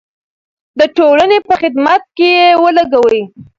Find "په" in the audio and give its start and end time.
1.47-1.53